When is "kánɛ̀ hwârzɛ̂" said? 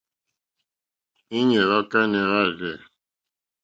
1.91-2.75